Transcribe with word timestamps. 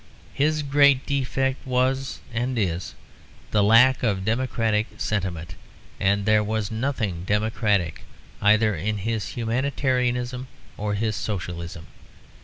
His 0.33 0.63
great 0.63 1.05
defect 1.05 1.63
was 1.63 2.21
and 2.33 2.57
is 2.57 2.95
the 3.51 3.61
lack 3.61 4.01
of 4.01 4.25
democratic 4.25 4.87
sentiment. 4.97 5.53
And 5.99 6.25
there 6.25 6.43
was 6.43 6.71
nothing 6.71 7.23
democratic 7.23 8.01
either 8.41 8.73
in 8.73 8.97
his 8.97 9.27
humanitarianism 9.37 10.47
or 10.75 10.95
his 10.95 11.15
Socialism. 11.15 11.85